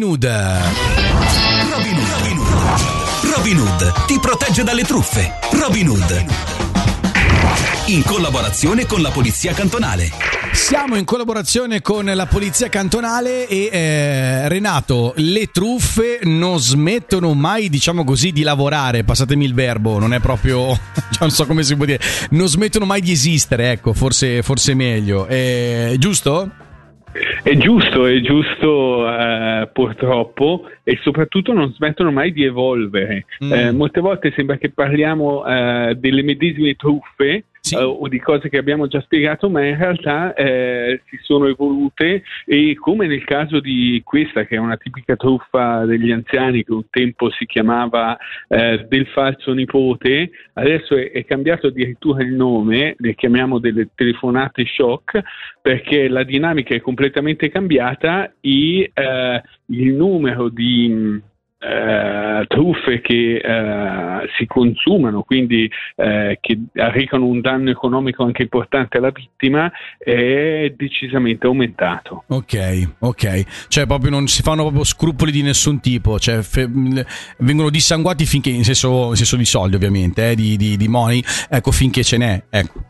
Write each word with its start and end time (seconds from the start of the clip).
Robin 0.00 0.02
Hood. 0.02 0.24
Robin 1.70 1.94
Hood. 1.94 2.16
Robin 2.16 2.38
Hood. 2.38 3.34
Robin 3.34 3.58
Hood 3.58 4.06
ti 4.06 4.18
protegge 4.18 4.62
dalle 4.62 4.82
truffe. 4.82 5.34
Robin 5.52 5.88
Hood. 5.90 6.24
In 7.86 8.02
collaborazione 8.04 8.86
con 8.86 9.02
la 9.02 9.10
Polizia 9.10 9.52
Cantonale. 9.52 10.10
Siamo 10.52 10.96
in 10.96 11.04
collaborazione 11.04 11.82
con 11.82 12.06
la 12.06 12.26
polizia 12.26 12.68
cantonale 12.68 13.46
e 13.46 13.68
eh, 13.70 14.48
Renato, 14.48 15.12
le 15.16 15.50
truffe 15.52 16.20
non 16.22 16.58
smettono 16.58 17.34
mai, 17.34 17.68
diciamo 17.68 18.02
così, 18.02 18.32
di 18.32 18.42
lavorare, 18.42 19.04
passatemi 19.04 19.44
il 19.44 19.54
verbo, 19.54 19.98
non 19.98 20.12
è 20.12 20.18
proprio, 20.18 20.76
non 21.20 21.30
so 21.30 21.46
come 21.46 21.62
si 21.62 21.76
può 21.76 21.84
dire, 21.84 22.00
non 22.30 22.48
smettono 22.48 22.84
mai 22.84 23.00
di 23.00 23.12
esistere, 23.12 23.70
ecco, 23.70 23.92
forse, 23.92 24.42
forse 24.42 24.74
meglio, 24.74 25.28
eh, 25.28 25.94
giusto? 25.98 26.50
È 27.42 27.56
giusto, 27.56 28.06
è 28.06 28.20
giusto 28.20 29.08
eh, 29.08 29.68
purtroppo 29.72 30.68
e 30.82 30.98
soprattutto 31.02 31.52
non 31.52 31.72
smettono 31.72 32.12
mai 32.12 32.32
di 32.32 32.44
evolvere. 32.44 33.24
Mm. 33.42 33.52
Eh, 33.52 33.72
molte 33.72 34.00
volte 34.00 34.32
sembra 34.36 34.56
che 34.56 34.70
parliamo 34.70 35.46
eh, 35.46 35.96
delle 35.98 36.22
medesime 36.22 36.74
truffe 36.74 37.44
Sì. 37.70 37.76
eh, 37.76 37.82
o 37.82 38.08
di 38.08 38.18
cose 38.18 38.48
che 38.48 38.58
abbiamo 38.58 38.86
già 38.88 39.00
spiegato, 39.00 39.48
ma 39.48 39.64
in 39.64 39.76
realtà 39.76 40.34
eh, 40.34 41.02
si 41.08 41.18
sono 41.22 41.46
evolute 41.46 42.22
e 42.44 42.74
come 42.74 43.06
nel 43.06 43.24
caso 43.24 43.60
di 43.60 44.00
questa 44.04 44.44
che 44.44 44.56
è 44.56 44.58
una 44.58 44.76
tipica 44.76 45.16
truffa 45.16 45.84
degli 45.84 46.10
anziani 46.10 46.64
che 46.64 46.72
un 46.72 46.88
tempo 46.90 47.30
si 47.30 47.46
chiamava 47.46 48.16
eh, 48.48 48.86
del 48.88 49.06
falso 49.06 49.52
nipote, 49.52 50.30
adesso 50.54 50.96
è, 50.96 51.12
è 51.12 51.24
cambiato 51.24 51.68
addirittura 51.68 52.22
il 52.22 52.32
nome, 52.32 52.94
le 52.98 53.14
chiamiamo 53.14 53.58
delle 53.58 53.88
telefonate 53.94 54.64
shock 54.66 55.20
perché 55.62 56.08
la 56.08 56.24
dinamica 56.24 56.74
è 56.74 56.80
completamente 56.80 57.50
cambiata 57.50 58.32
e 58.40 58.90
eh, 58.92 59.42
il 59.66 59.92
numero 59.92 60.48
di 60.48 61.28
eh, 61.60 62.46
truffe 62.46 63.00
che 63.02 63.36
eh, 63.36 64.28
si 64.38 64.46
consumano, 64.46 65.22
quindi 65.22 65.70
eh, 65.96 66.38
che 66.40 66.58
arrecano 66.76 67.26
un 67.26 67.40
danno 67.40 67.70
economico 67.70 68.24
anche 68.24 68.42
importante 68.42 68.96
alla 68.96 69.10
vittima, 69.10 69.70
è 69.98 70.72
decisamente 70.74 71.46
aumentato. 71.46 72.24
Ok, 72.28 72.94
ok, 73.00 73.68
cioè 73.68 73.86
proprio 73.86 74.10
non 74.10 74.26
si 74.26 74.42
fanno 74.42 74.62
proprio 74.62 74.84
scrupoli 74.84 75.30
di 75.30 75.42
nessun 75.42 75.80
tipo, 75.80 76.18
cioè 76.18 76.40
fe- 76.42 76.66
mh, 76.66 77.04
vengono 77.38 77.68
dissanguati 77.68 78.24
finché, 78.24 78.50
in 78.50 78.64
senso, 78.64 79.10
in 79.10 79.16
senso 79.16 79.36
di 79.36 79.44
soldi 79.44 79.76
ovviamente, 79.76 80.30
eh, 80.30 80.34
di, 80.34 80.56
di, 80.56 80.76
di 80.76 80.88
money, 80.88 81.22
ecco 81.50 81.70
finché 81.70 82.02
ce 82.02 82.16
n'è, 82.16 82.42
ecco. 82.48 82.88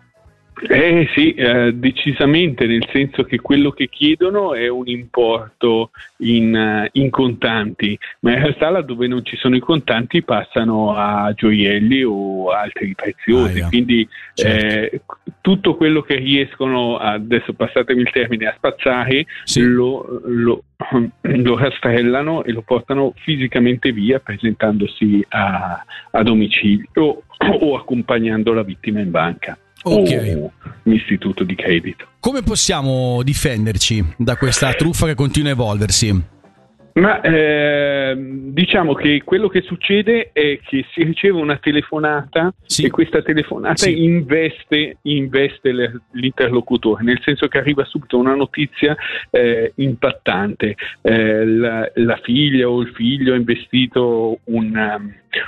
Eh 0.69 1.09
sì, 1.15 1.33
eh, 1.33 1.73
decisamente, 1.73 2.67
nel 2.67 2.87
senso 2.93 3.23
che 3.25 3.39
quello 3.39 3.71
che 3.71 3.89
chiedono 3.89 4.55
è 4.55 4.69
un 4.69 4.89
importo 4.89 5.91
in, 6.19 6.55
eh, 6.55 6.89
in 6.93 7.09
contanti, 7.11 7.99
ma 8.21 8.33
in 8.33 8.41
realtà 8.41 8.69
laddove 8.69 9.07
non 9.07 9.25
ci 9.25 9.37
sono 9.37 9.57
i 9.57 9.61
contanti 9.61 10.23
passano 10.23 10.95
a 10.95 11.33
gioielli 11.35 12.03
o 12.05 12.51
altri 12.51 12.95
preziosi, 12.95 13.59
Aia, 13.59 13.69
quindi 13.69 14.07
certo. 14.35 14.97
eh, 14.97 15.01
tutto 15.41 15.77
quello 15.77 16.03
che 16.03 16.17
riescono, 16.17 16.99
adesso 16.99 17.55
passatemi 17.55 18.03
il 18.03 18.11
termine, 18.11 18.47
a 18.47 18.55
spazzare, 18.57 19.25
Sì. 19.45 19.63
lo, 19.63 20.21
lo- 20.27 20.65
lo 21.23 21.57
rastrellano 21.57 22.45
e 22.45 22.53
lo 22.53 22.63
portano 22.63 23.15
fisicamente 23.17 23.93
via 23.93 24.19
presentandosi 24.21 25.25
a, 25.29 25.83
a 26.11 26.23
domicilio 26.23 27.23
o 27.61 27.77
accompagnando 27.77 28.53
la 28.53 28.63
vittima 28.63 29.01
in 29.01 29.11
banca 29.11 29.57
Ok. 29.83 30.39
o 30.39 30.53
in 30.85 30.93
istituto 30.93 31.45
di 31.45 31.55
credito. 31.55 32.07
Come 32.21 32.43
possiamo 32.43 33.23
difenderci 33.23 34.05
da 34.17 34.37
questa 34.37 34.73
truffa 34.75 35.07
che 35.07 35.15
continua 35.15 35.51
a 35.51 35.53
evolversi? 35.53 36.23
Ma 36.95 37.21
ehm, 37.21 38.53
diciamo 38.53 38.95
che 38.95 39.23
quello 39.25 39.49
che 39.49 39.61
succede 39.63 40.31
è 40.33 40.59
che 40.65 40.85
si 40.93 41.03
riceve 41.05 41.39
una 41.41 41.57
telefonata 41.59 42.53
Sì. 42.67 42.87
e 42.87 42.91
questa 42.91 43.23
telefonata 43.23 43.77
Sì. 43.85 44.03
investe, 44.03 44.97
investe 45.03 46.01
l'interlocutore, 46.13 47.05
nel 47.05 47.21
senso 47.23 47.49
che 47.49 47.59
arriva 47.59 47.85
subito 47.85 48.19
una 48.19 48.35
notizia 48.35 48.97
eh, 49.31 49.73
impattante. 49.77 50.77
Eh, 51.03 51.47
la, 51.47 51.91
la 51.95 52.19
figlia 52.23 52.69
o 52.69 52.81
il 52.81 52.93
figlio 52.95 53.35
ha 53.35 53.37
investito 53.37 54.41
una, 54.45 55.01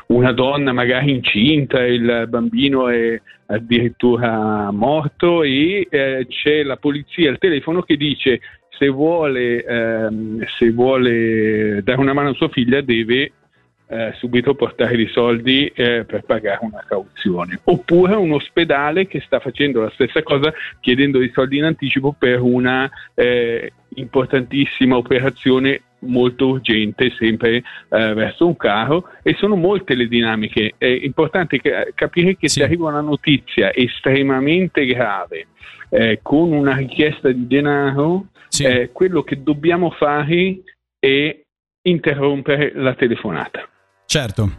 una 0.08 0.32
donna 0.32 0.72
magari 0.72 1.10
incinta, 1.10 1.84
il 1.84 2.26
bambino 2.28 2.88
è 2.88 3.20
addirittura 3.46 4.70
morto 4.70 5.42
e 5.42 5.86
eh, 5.90 6.26
c'è 6.28 6.62
la 6.62 6.76
polizia 6.76 7.30
al 7.30 7.38
telefono 7.38 7.82
che 7.82 7.96
dice 7.96 8.40
se 8.78 8.88
vuole, 8.88 9.64
ehm, 9.64 10.44
se 10.58 10.70
vuole 10.70 11.82
dare 11.82 12.00
una 12.00 12.12
mano 12.12 12.30
a 12.30 12.34
sua 12.34 12.48
figlia 12.48 12.80
deve 12.80 13.32
eh, 13.86 14.12
subito 14.16 14.54
portare 14.54 15.00
i 15.00 15.08
soldi 15.08 15.66
eh, 15.66 16.04
per 16.04 16.22
pagare 16.24 16.60
una 16.62 16.82
cauzione. 16.88 17.60
Oppure 17.64 18.14
un 18.14 18.32
ospedale 18.32 19.06
che 19.06 19.20
sta 19.20 19.38
facendo 19.38 19.82
la 19.82 19.90
stessa 19.90 20.22
cosa 20.22 20.52
chiedendo 20.80 21.22
i 21.22 21.30
soldi 21.34 21.58
in 21.58 21.64
anticipo 21.64 22.14
per 22.18 22.40
una 22.40 22.90
eh, 23.14 23.72
importantissima 23.96 24.96
operazione 24.96 25.82
molto 26.02 26.48
urgente 26.48 27.12
sempre 27.18 27.56
eh, 27.56 27.62
verso 28.14 28.46
un 28.46 28.56
carro 28.56 29.08
e 29.22 29.34
sono 29.38 29.54
molte 29.56 29.94
le 29.94 30.06
dinamiche. 30.08 30.74
È 30.78 30.86
importante 30.86 31.58
che- 31.60 31.92
capire 31.94 32.36
che 32.36 32.48
Sì. 32.48 32.60
se 32.60 32.64
arriva 32.64 32.88
una 32.88 33.00
notizia 33.00 33.72
estremamente 33.74 34.84
grave 34.86 35.46
eh, 35.90 36.20
con 36.22 36.52
una 36.52 36.74
richiesta 36.76 37.30
di 37.30 37.46
denaro, 37.46 38.26
Sì. 38.48 38.64
eh, 38.64 38.90
quello 38.92 39.22
che 39.22 39.42
dobbiamo 39.42 39.90
fare 39.90 40.62
è 40.98 41.40
interrompere 41.82 42.72
la 42.74 42.94
telefonata. 42.94 43.68
Certo. 44.06 44.50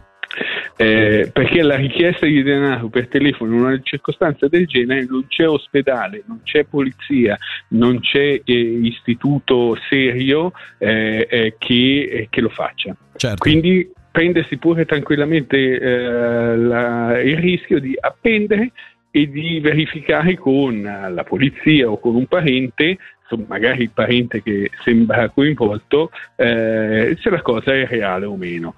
Eh, 0.76 1.30
perché 1.32 1.62
la 1.62 1.76
richiesta 1.76 2.26
di 2.26 2.42
denaro 2.42 2.88
per 2.88 3.06
telefono 3.06 3.54
in 3.54 3.60
una 3.60 3.80
circostanza 3.80 4.48
del 4.48 4.66
genere 4.66 5.06
non 5.08 5.26
c'è 5.28 5.46
ospedale, 5.46 6.24
non 6.26 6.40
c'è 6.42 6.64
polizia, 6.64 7.38
non 7.68 8.00
c'è 8.00 8.40
eh, 8.44 8.52
istituto 8.52 9.76
serio 9.88 10.52
eh, 10.78 11.26
eh, 11.30 11.54
che, 11.58 12.08
eh, 12.10 12.26
che 12.28 12.40
lo 12.40 12.48
faccia. 12.48 12.96
Certo. 13.16 13.36
Quindi 13.38 13.88
prendersi 14.10 14.56
pure 14.56 14.84
tranquillamente 14.84 15.56
eh, 15.56 16.56
la- 16.56 17.20
il 17.20 17.36
rischio 17.36 17.78
di 17.78 17.96
appendere 17.98 18.72
e 19.12 19.28
di 19.28 19.60
verificare 19.60 20.36
con 20.36 20.82
la 20.82 21.22
polizia 21.22 21.88
o 21.88 22.00
con 22.00 22.16
un 22.16 22.26
parente, 22.26 22.98
magari 23.46 23.82
il 23.82 23.90
parente 23.90 24.42
che 24.42 24.70
sembra 24.82 25.28
coinvolto, 25.28 26.10
eh, 26.34 27.16
se 27.20 27.30
la 27.30 27.40
cosa 27.42 27.72
è 27.72 27.86
reale 27.86 28.24
o 28.26 28.36
meno. 28.36 28.74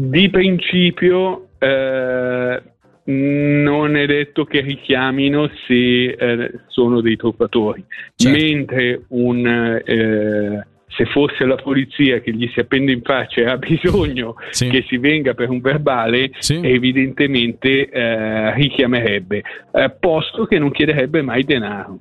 Di 0.00 0.30
principio 0.30 1.48
eh, 1.58 2.62
non 3.02 3.96
è 3.96 4.06
detto 4.06 4.44
che 4.44 4.60
richiamino 4.60 5.50
se 5.66 6.04
eh, 6.10 6.50
sono 6.68 7.00
dei 7.00 7.16
truffatori, 7.16 7.84
Certo. 8.14 8.38
mentre 8.38 9.02
un, 9.08 9.44
eh, 9.84 10.66
se 10.86 11.04
fosse 11.06 11.44
la 11.44 11.56
polizia 11.56 12.20
che 12.20 12.32
gli 12.32 12.48
si 12.54 12.60
appende 12.60 12.92
in 12.92 13.02
faccia 13.02 13.40
e 13.40 13.46
ha 13.46 13.56
bisogno 13.58 14.36
Sì. 14.50 14.68
che 14.68 14.84
si 14.86 14.98
venga 14.98 15.34
per 15.34 15.50
un 15.50 15.60
verbale, 15.60 16.30
Sì. 16.38 16.60
evidentemente 16.62 17.88
eh, 17.88 18.54
richiamerebbe, 18.54 19.42
eh, 19.72 19.90
posto 19.98 20.44
che 20.44 20.60
non 20.60 20.70
chiederebbe 20.70 21.22
mai 21.22 21.42
denaro. 21.42 21.98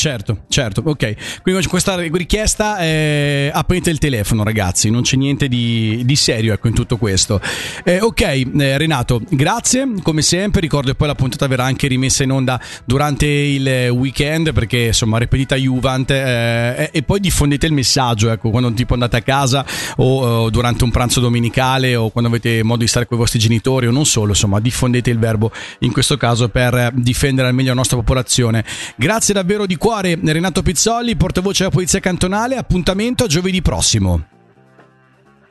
Certo, 0.00 0.44
certo, 0.48 0.80
ok. 0.82 1.42
Quindi 1.42 1.66
questa 1.66 1.94
richiesta 2.00 2.78
è 2.78 3.50
aprite 3.52 3.90
il 3.90 3.98
telefono, 3.98 4.42
ragazzi, 4.42 4.88
non 4.88 5.02
c'è 5.02 5.16
niente 5.16 5.46
di, 5.46 6.00
di 6.06 6.16
serio 6.16 6.54
ecco, 6.54 6.68
in 6.68 6.74
tutto 6.74 6.96
questo. 6.96 7.38
Eh, 7.84 8.00
ok, 8.00 8.20
eh, 8.22 8.78
Renato, 8.78 9.20
grazie, 9.28 9.86
come 10.02 10.22
sempre, 10.22 10.62
ricordo 10.62 10.88
che 10.88 10.96
poi 10.96 11.06
la 11.06 11.14
puntata 11.14 11.46
verrà 11.46 11.64
anche 11.64 11.86
rimessa 11.86 12.22
in 12.22 12.30
onda 12.30 12.58
durante 12.86 13.26
il 13.26 13.90
weekend 13.90 14.54
perché 14.54 14.78
insomma 14.86 15.18
ripetita 15.18 15.54
Juvent 15.54 16.10
eh, 16.10 16.88
e, 16.90 17.02
poi 17.02 17.20
diffondete 17.20 17.66
il 17.66 17.74
messaggio, 17.74 18.30
ecco, 18.30 18.48
quando 18.48 18.72
tipo 18.72 18.94
andate 18.94 19.18
a 19.18 19.22
casa 19.22 19.66
o, 19.96 20.22
o 20.24 20.48
durante 20.48 20.82
un 20.82 20.90
pranzo 20.90 21.20
domenicale 21.20 21.94
o 21.94 22.08
quando 22.08 22.30
avete 22.30 22.62
modo 22.62 22.80
di 22.80 22.88
stare 22.88 23.04
con 23.04 23.18
i 23.18 23.20
vostri 23.20 23.38
genitori 23.38 23.86
o 23.86 23.90
non 23.90 24.06
solo, 24.06 24.30
insomma, 24.30 24.60
diffondete 24.60 25.10
il 25.10 25.18
verbo 25.18 25.52
in 25.80 25.92
questo 25.92 26.16
caso 26.16 26.48
per 26.48 26.74
eh, 26.74 26.90
difendere 26.94 27.48
al 27.48 27.54
meglio 27.54 27.68
la 27.68 27.74
nostra 27.74 27.98
popolazione. 27.98 28.64
Grazie 28.96 29.34
davvero 29.34 29.66
di 29.66 29.76
cuore 29.76 29.88
Renato 29.98 30.62
Pizzoli, 30.62 31.16
portavoce 31.16 31.64
della 31.64 31.74
Polizia 31.74 32.00
Cantonale, 32.00 32.56
appuntamento 32.56 33.24
a 33.24 33.26
giovedì 33.26 33.60
prossimo. 33.62 34.26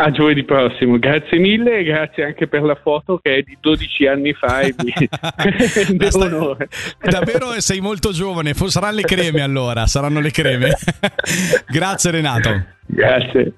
A 0.01 0.11
giovedì 0.11 0.45
prossimo, 0.45 0.97
grazie 0.97 1.39
mille 1.39 1.79
e 1.79 1.83
grazie 1.83 2.23
anche 2.23 2.47
per 2.47 2.61
la 2.61 2.75
foto 2.81 3.19
che 3.21 3.35
è 3.35 3.41
di 3.41 3.57
12 3.59 4.07
anni 4.07 4.33
fa 4.33 4.61
e 4.61 4.73
mi 4.81 4.93
rende 4.95 6.09
onore. 6.15 6.69
Davvero 7.01 7.59
sei 7.59 7.81
molto 7.81 8.11
giovane, 8.11 8.53
saranno 8.53 8.95
le 8.95 9.01
creme 9.01 9.41
allora, 9.41 9.87
saranno 9.87 10.21
le 10.21 10.31
creme. 10.31 10.71
Grazie 11.67 12.11
Renato. 12.11 12.63
Grazie. 12.85 13.53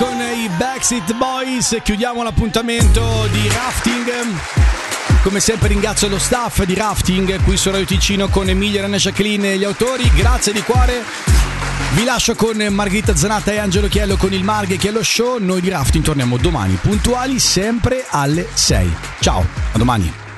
Con 0.00 0.18
i 0.18 0.48
Backseat 0.56 1.14
Boys 1.14 1.76
chiudiamo 1.82 2.22
l'appuntamento 2.22 3.26
di 3.30 3.46
rafting. 3.48 4.10
Come 5.22 5.40
sempre 5.40 5.68
ringrazio 5.68 6.08
lo 6.08 6.18
staff 6.18 6.64
di 6.64 6.74
rafting 6.74 7.42
qui 7.44 7.58
su 7.58 7.70
Radio 7.70 7.84
Ticino 7.84 8.28
con 8.28 8.48
Emilia, 8.48 8.80
Rana 8.80 8.96
Jacqueline 8.96 9.52
e 9.52 9.58
gli 9.58 9.64
autori. 9.64 10.10
Grazie 10.14 10.54
di 10.54 10.62
cuore. 10.62 11.04
Vi 11.92 12.04
lascio 12.04 12.34
con 12.34 12.56
Margherita 12.56 13.14
Zanata 13.14 13.52
e 13.52 13.58
Angelo 13.58 13.88
Chiello 13.88 14.16
con 14.16 14.32
il 14.32 14.42
Marghe 14.42 14.78
Chiello 14.78 15.02
Show. 15.02 15.36
Noi 15.38 15.60
di 15.60 15.68
rafting 15.68 16.02
torniamo 16.02 16.38
domani 16.38 16.78
puntuali 16.80 17.38
sempre 17.38 18.06
alle 18.08 18.48
6. 18.50 18.90
Ciao, 19.20 19.46
a 19.72 19.76
domani. 19.76 20.29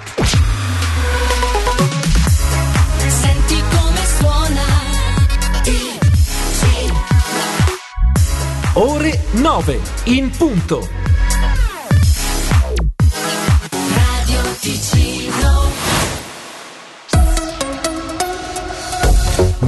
Ore 8.74 9.20
9 9.32 9.80
in 10.04 10.30
punto. 10.30 11.01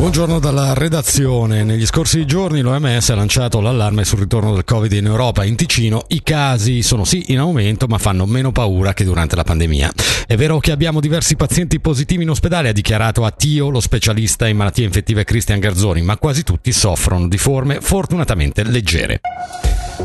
Buongiorno 0.04 0.38
dalla 0.38 0.75
redazione. 0.75 1.64
Negli 1.64 1.87
scorsi 1.87 2.26
giorni 2.26 2.61
l'OMS 2.61 3.08
ha 3.08 3.14
lanciato 3.14 3.62
l'allarme 3.62 4.04
sul 4.04 4.18
ritorno 4.18 4.52
del 4.52 4.62
Covid 4.62 4.92
in 4.92 5.06
Europa. 5.06 5.44
In 5.44 5.56
Ticino 5.56 6.04
i 6.08 6.23
casi 6.23 6.82
sono 6.82 7.04
sì 7.04 7.32
in 7.32 7.38
aumento, 7.38 7.87
ma 7.87 7.96
fanno 7.96 8.26
meno 8.26 8.52
paura 8.52 8.92
che 8.92 9.02
durante 9.02 9.34
la 9.34 9.44
pandemia. 9.44 9.90
È 10.26 10.37
vero 10.37 10.58
che 10.58 10.73
abbiamo 10.73 11.00
diversi 11.00 11.37
pazienti 11.37 11.80
positivi 11.80 12.23
in 12.23 12.28
ospedale, 12.28 12.68
ha 12.68 12.73
dichiarato 12.73 13.25
a 13.25 13.30
Tio 13.30 13.70
lo 13.70 13.80
specialista 13.80 14.46
in 14.46 14.58
malattie 14.58 14.84
infettive 14.84 15.25
Cristian 15.25 15.58
Garzoni, 15.58 16.02
ma 16.02 16.18
quasi 16.18 16.42
tutti 16.42 16.70
soffrono 16.70 17.26
di 17.26 17.38
forme 17.38 17.80
fortunatamente 17.80 18.62
leggere. 18.62 19.23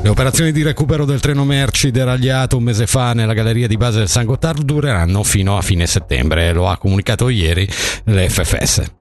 Le 0.02 0.08
operazioni 0.08 0.54
di 0.54 0.64
recupero 0.64 1.04
del 1.04 1.20
treno 1.20 1.44
merci 1.44 1.92
deragliato 1.92 2.56
un 2.56 2.64
mese 2.64 2.88
fa 2.88 3.12
nella 3.12 3.34
galleria 3.34 3.68
di 3.68 3.76
base 3.76 3.98
del 3.98 4.08
San 4.08 4.24
Gottardo 4.24 4.64
dureranno 4.64 5.24
fino 5.24 5.58
a 5.58 5.62
fine 5.62 5.86
settembre, 5.86 6.54
lo 6.54 6.70
ha 6.70 6.78
comunicato 6.78 7.28
ieri 7.28 7.68
l'FFS. 8.06 8.99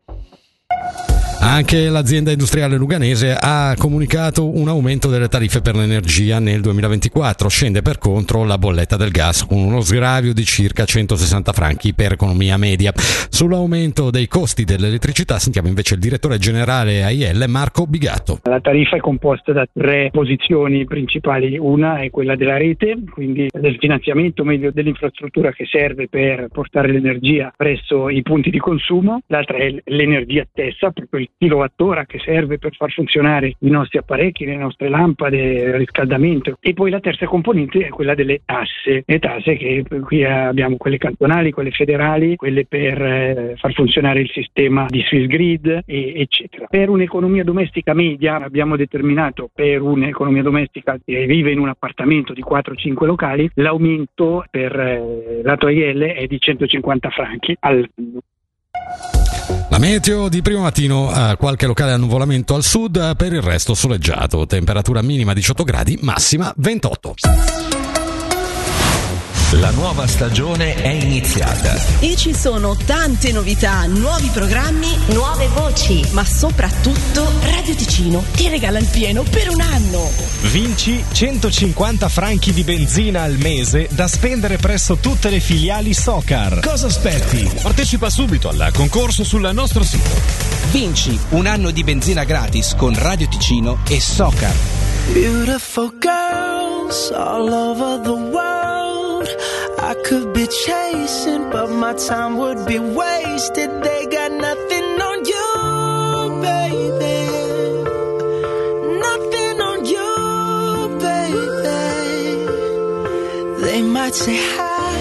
Bye. 0.78 1.17
Anche 1.40 1.88
l'azienda 1.88 2.33
industriale 2.33 2.76
luganese 2.76 3.37
ha 3.38 3.75
comunicato 3.78 4.57
un 4.57 4.66
aumento 4.66 5.09
delle 5.09 5.28
tariffe 5.28 5.61
per 5.61 5.76
l'energia 5.76 6.40
nel 6.40 6.61
2024. 6.61 7.49
Scende 7.49 7.80
per 7.80 7.99
contro 7.99 8.45
la 8.45 8.59
bolletta 8.59 8.97
del 8.97 9.11
gas 9.11 9.47
con 9.47 9.59
uno 9.59 9.80
sgravio 9.80 10.35
di 10.35 10.45
circa 10.45 10.85
160 10.85 11.52
franchi 11.52 11.95
per 11.95 12.12
economia 12.12 12.57
media. 12.57 12.92
Sull'aumento 12.95 14.11
dei 14.11 14.26
costi 14.26 14.64
dell'elettricità 14.64 15.38
sentiamo 15.38 15.68
invece 15.68 15.95
il 15.95 16.00
direttore 16.00 16.38
generale 16.38 17.04
AIL 17.04 17.45
Marco 17.49 17.87
Bigatto. 17.87 18.40
La 18.42 18.61
tariffa 18.61 18.97
è 18.97 19.00
composta 19.00 19.52
da 19.52 19.66
tre 19.73 20.11
posizioni 20.11 20.85
principali, 20.87 21.57
una 21.57 21.99
è 22.00 22.11
quella 22.11 22.35
della 22.35 22.57
rete, 22.57 22.99
quindi 23.11 23.49
del 23.52 23.76
finanziamento 23.78 24.42
meglio 24.42 24.73
dell'infrastruttura 24.73 25.52
che 25.52 25.66
serve 25.66 26.09
per 26.09 26.49
portare 26.52 26.90
l'energia 26.90 27.52
presso 27.57 28.09
i 28.09 28.23
punti 28.23 28.50
di 28.50 28.59
consumo, 28.59 29.21
l'altra 29.28 29.57
è 29.57 29.75
l'energia 29.85 30.45
stessa, 30.50 30.90
proprio 30.90 31.21
il 31.21 31.27
kilowattora 31.37 32.04
che 32.04 32.18
serve 32.18 32.58
per 32.58 32.75
far 32.75 32.90
funzionare 32.90 33.54
i 33.58 33.70
nostri 33.70 33.99
apparecchi, 33.99 34.44
le 34.44 34.56
nostre 34.56 34.88
lampade, 34.88 35.37
il 35.37 35.75
riscaldamento 35.75 36.56
e 36.61 36.73
poi 36.75 36.90
la 36.90 37.00
terza 37.00 37.26
componente 37.26 37.87
è 37.87 37.88
quella 37.88 38.14
delle 38.14 38.40
tasse, 38.44 39.02
le 39.04 39.18
tasse 39.18 39.56
che 39.56 39.85
qui 40.02 40.25
abbiamo 40.25 40.76
quelle 40.76 40.99
cantonali, 40.99 41.52
quelle 41.52 41.70
federali, 41.70 42.37
quelle 42.37 42.66
per 42.66 43.02
eh, 43.02 43.54
far 43.56 43.73
funzionare 43.73 44.20
il 44.20 44.30
sistema 44.30 44.87
di 44.88 45.02
Swiss 45.02 45.26
Grid 45.26 45.82
e- 45.87 46.12
eccetera. 46.16 46.66
Per 46.66 46.88
un'economia 46.88 47.44
domestica 47.44 47.94
media 47.94 48.37
abbiamo 48.37 48.76
determinato 48.76 49.50
per 49.52 49.82
un'economia 49.82 50.42
domestica 50.42 50.99
che 51.04 51.26
vive 51.26 51.52
in 51.52 51.58
un 51.58 51.68
appartamento 51.68 52.32
di 52.32 52.42
4-5 52.42 53.04
locali 53.04 53.50
l'aumento 53.54 54.44
per 54.50 54.78
eh, 54.78 55.40
lato 55.42 55.66
AIL 55.66 56.00
è 56.00 56.26
di 56.26 56.40
150 56.40 57.11
franchi 57.11 57.56
al 57.61 57.88
Meteo 59.78 60.28
di 60.28 60.42
primo 60.42 60.62
mattino, 60.62 61.12
eh, 61.12 61.37
qualche 61.37 61.66
locale 61.66 61.92
annuvolamento 61.92 62.56
al 62.56 62.64
sud, 62.64 63.14
per 63.14 63.32
il 63.32 63.40
resto 63.40 63.75
soleggiato. 63.75 64.44
Temperatura 64.44 65.02
minima 65.02 65.32
18 65.32 65.62
gradi, 65.62 65.97
massima 66.02 66.52
28. 66.56 67.14
La 69.52 69.71
nuova 69.71 70.07
stagione 70.07 70.75
è 70.75 70.88
iniziata. 70.88 71.75
E 72.00 72.17
ci 72.17 72.35
sono 72.35 72.76
tante 72.76 73.33
novità, 73.33 73.87
nuovi 73.87 74.28
programmi, 74.28 74.95
nuove 75.07 75.49
voci, 75.49 76.05
ma 76.11 76.23
soprattutto 76.23 77.26
Radio 77.40 77.75
Ticino 77.75 78.23
ti 78.33 78.49
regala 78.49 78.78
il 78.78 78.85
pieno 78.85 79.23
per 79.23 79.49
un 79.49 79.62
anno. 79.62 80.11
Vinci 80.43 81.02
150 81.11 82.11
franchi 82.11 82.52
di 82.52 82.62
benzina 82.62 83.23
al 83.23 83.38
mese 83.38 83.88
da 83.90 84.07
spendere 84.07 84.59
presso 84.59 84.97
tutte 84.97 85.31
le 85.31 85.40
filiali 85.40 85.95
Socar. 85.95 86.61
Cosa 86.61 86.88
aspetti? 86.88 87.50
Partecipa 87.62 88.11
subito 88.11 88.50
al 88.50 88.71
concorso 88.75 89.25
sul 89.25 89.49
nostro 89.55 89.83
sito. 89.83 90.11
Vinci 90.73 91.19
un 91.31 91.47
anno 91.47 91.71
di 91.71 91.83
benzina 91.85 92.25
gratis 92.25 92.75
con 92.76 92.95
Radio 92.95 93.26
Ticino 93.28 93.78
e 93.88 93.99
Socar. 93.99 94.55
Beautiful 95.14 95.90
girls 95.99 97.11
all 97.12 97.50
over 97.50 97.99
the 98.02 98.11
world. 98.11 98.48
Be 100.38 100.47
chasing, 100.47 101.50
but 101.50 101.68
my 101.68 101.95
time 101.95 102.37
would 102.37 102.64
be 102.64 102.78
wasted. 102.78 103.71
They 103.83 104.07
got 104.07 104.30
nothing 104.30 104.88
on 105.09 105.18
you, 105.33 105.49
baby. 106.49 107.18
Nothing 109.07 109.57
on 109.71 109.78
you, 109.95 110.11
baby. 111.07 111.80
They 113.64 113.83
might 113.83 114.14
say 114.14 114.37
hi, 114.37 114.97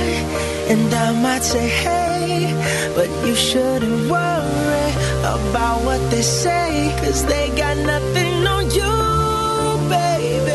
and 0.73 0.91
I 0.91 1.11
might 1.21 1.43
say 1.43 1.67
hey, 1.69 2.91
but 2.95 3.07
you 3.27 3.35
shouldn't 3.35 4.09
worry 4.09 4.89
about 5.35 5.83
what 5.85 6.01
they 6.09 6.23
say, 6.23 6.95
cause 6.99 7.23
they 7.27 7.49
got 7.55 7.77
nothing 7.77 8.47
on 8.55 8.71
you, 8.71 8.95
baby. 9.87 10.46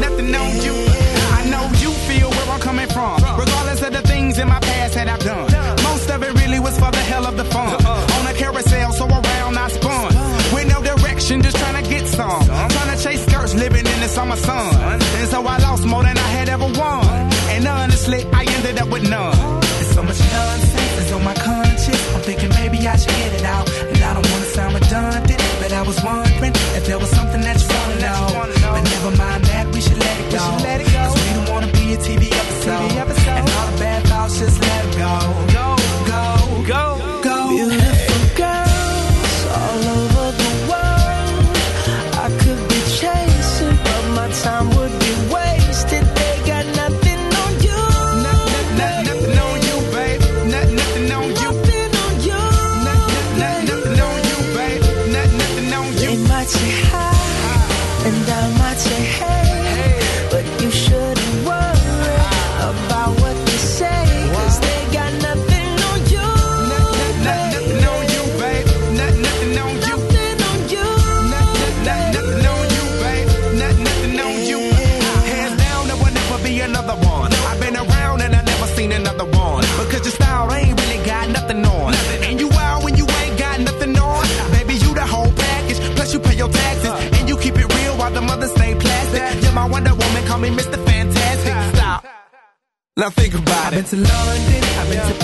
nothing 0.00 0.34
on 0.34 0.50
you. 0.66 0.74
I 1.38 1.44
know 1.50 1.64
you 1.82 1.90
feel 2.08 2.30
where 2.30 2.48
I'm 2.50 2.60
coming 2.60 2.88
from. 2.88 3.16
Regardless 3.38 3.82
of 3.82 3.92
the 3.92 4.02
things 4.02 4.38
in 4.38 4.48
my 4.48 4.60
past 4.60 4.94
that 4.94 5.08
I've 5.08 5.20
done. 5.20 5.48
Most 5.82 6.10
of 6.10 6.22
it 6.22 6.32
really 6.40 6.60
was 6.60 6.78
for 6.78 6.90
the 6.90 7.04
hell 7.10 7.26
of 7.26 7.36
the 7.36 7.44
fun. 7.44 7.74
On 7.86 8.26
a 8.26 8.34
carousel, 8.34 8.92
so 8.92 9.06
around 9.06 9.58
I 9.58 9.68
spun. 9.68 10.08
With 10.54 10.68
no 10.68 10.82
direction, 10.82 11.42
just 11.42 11.56
trying 11.56 11.82
to 11.82 11.90
get 11.90 12.06
some. 12.06 12.44
Trying 12.46 12.96
to 12.96 13.02
chase 13.02 13.24
skirts, 13.26 13.54
living 13.54 13.86
in 13.86 14.00
the 14.00 14.08
summer 14.08 14.36
sun. 14.36 14.74
And 15.20 15.28
so 15.28 15.46
I 15.46 15.58
lost 15.58 15.84
more 15.84 16.02
than 16.02 16.16
I 16.16 16.28
had 16.38 16.48
ever 16.48 16.66
won. 16.66 17.04
And 17.54 17.66
honestly, 17.66 18.24
I 18.32 18.44
ended 18.44 18.78
up 18.78 18.88
with 18.88 19.08
none. 19.08 19.57
Now 92.98 93.10
think 93.10 93.32
about 93.34 93.74
it. 93.74 93.76
I've 93.76 93.90
been 93.90 94.04
to 94.04 94.10
London, 94.10 94.64
I've 94.64 94.90
been 94.90 95.12
to 95.12 95.17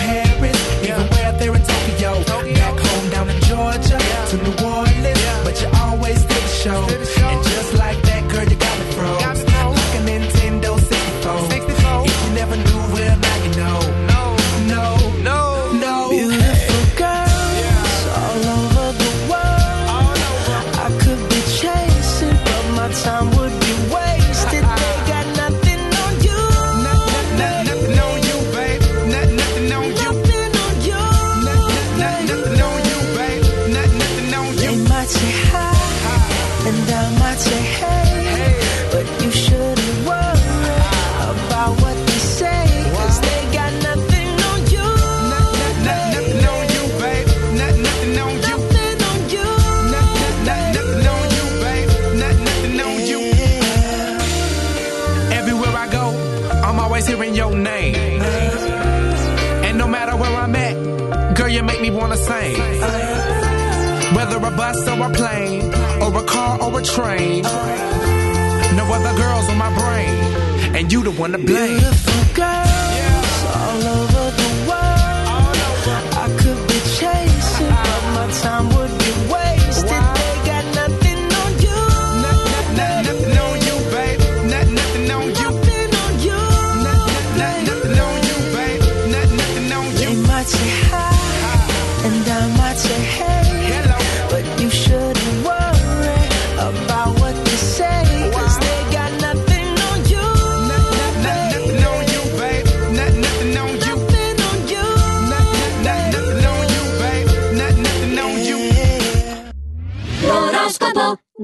your 57.34 57.54
name. 57.54 57.94
And 59.66 59.78
no 59.78 59.86
matter 59.88 60.16
where 60.16 60.34
I'm 60.34 60.54
at, 60.54 61.34
girl, 61.36 61.48
you 61.48 61.62
make 61.62 61.80
me 61.80 61.90
wanna 61.90 62.16
sing. 62.16 62.56
Whether 64.14 64.36
a 64.36 64.50
bus 64.50 64.88
or 64.88 65.06
a 65.06 65.10
plane, 65.10 65.74
or 66.02 66.16
a 66.16 66.24
car 66.24 66.62
or 66.62 66.78
a 66.78 66.82
train. 66.82 67.42
No 68.76 68.84
other 68.96 69.16
girls 69.16 69.48
on 69.48 69.58
my 69.58 69.72
brain, 69.80 70.76
and 70.76 70.92
you 70.92 71.02
the 71.02 71.10
one 71.10 71.32
to 71.32 71.38
blame. 71.38 72.03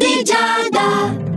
L'oroscopo 0.00 0.06
di 0.06 0.22
Giada. 0.22 1.29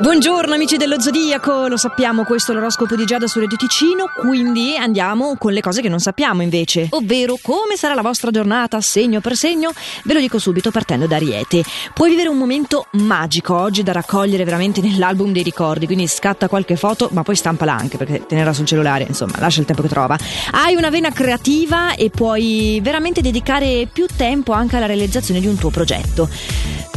Buongiorno 0.00 0.54
amici 0.54 0.76
dello 0.76 1.00
Zodiaco, 1.00 1.66
lo 1.66 1.76
sappiamo, 1.76 2.22
questo 2.22 2.52
è 2.52 2.54
l'oroscopo 2.54 2.94
di 2.94 3.04
Giada 3.04 3.26
su 3.26 3.40
Radio 3.40 3.56
Ticino, 3.56 4.04
quindi 4.16 4.76
andiamo 4.76 5.36
con 5.36 5.52
le 5.52 5.60
cose 5.60 5.82
che 5.82 5.88
non 5.88 5.98
sappiamo 5.98 6.40
invece, 6.40 6.86
ovvero 6.90 7.36
come 7.42 7.74
sarà 7.76 7.94
la 7.94 8.02
vostra 8.02 8.30
giornata 8.30 8.80
segno 8.80 9.20
per 9.20 9.34
segno, 9.34 9.72
ve 10.04 10.14
lo 10.14 10.20
dico 10.20 10.38
subito 10.38 10.70
partendo 10.70 11.08
da 11.08 11.16
Ariete. 11.16 11.64
Puoi 11.94 12.10
vivere 12.10 12.28
un 12.28 12.38
momento 12.38 12.86
magico 12.92 13.56
oggi 13.56 13.82
da 13.82 13.90
raccogliere 13.90 14.44
veramente 14.44 14.80
nell'album 14.80 15.32
dei 15.32 15.42
ricordi, 15.42 15.86
quindi 15.86 16.06
scatta 16.06 16.46
qualche 16.46 16.76
foto, 16.76 17.08
ma 17.10 17.24
poi 17.24 17.34
stampala 17.34 17.72
anche 17.72 17.96
perché 17.96 18.24
tenerla 18.24 18.52
sul 18.52 18.66
cellulare, 18.66 19.04
insomma, 19.08 19.34
lascia 19.38 19.60
il 19.60 19.66
tempo 19.66 19.82
che 19.82 19.88
trova. 19.88 20.16
Hai 20.52 20.76
una 20.76 20.90
vena 20.90 21.10
creativa 21.10 21.96
e 21.96 22.08
puoi 22.10 22.78
veramente 22.84 23.20
dedicare 23.20 23.88
più 23.92 24.06
tempo 24.16 24.52
anche 24.52 24.76
alla 24.76 24.86
realizzazione 24.86 25.40
di 25.40 25.48
un 25.48 25.56
tuo 25.56 25.70
progetto. 25.70 26.28